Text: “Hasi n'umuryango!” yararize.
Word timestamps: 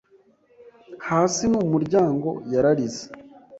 “Hasi 1.07 1.43
n'umuryango!” 1.51 2.29
yararize. 2.53 3.03